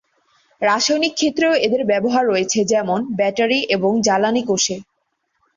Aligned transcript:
রাসায়নিক 0.61 1.13
ক্ষেত্রেও 1.13 1.53
এদের 1.57 1.85
ব্যবহার 1.85 2.27
রয়েছে, 2.27 2.63
যেমন- 2.63 3.15
ব্যাটারি 3.15 3.59
এবং 3.69 4.01
জ্বালানি 4.01 4.41
কোষে। 4.43 4.77